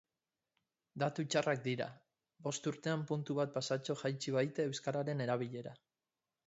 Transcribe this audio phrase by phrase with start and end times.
[1.03, 1.87] Datu txarrak dira,
[2.47, 5.81] bost urtean puntu bat pasatxo jaitsi baita euskararen erabilera.